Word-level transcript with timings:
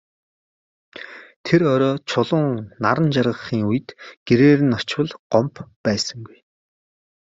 Тэр 1.45 1.61
орой 1.73 1.95
Чулуун 2.09 2.55
наран 2.83 3.07
жаргахын 3.15 3.61
үед 3.69 3.87
гэрээр 4.27 4.61
нь 4.67 4.75
очвол 4.79 5.11
Гомбо 5.31 5.61
байсангүй. 5.83 6.39